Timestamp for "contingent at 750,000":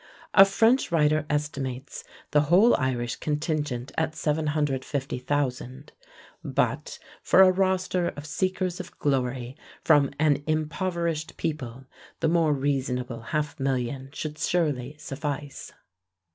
3.17-5.91